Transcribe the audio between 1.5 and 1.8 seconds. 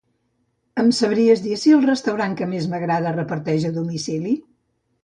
si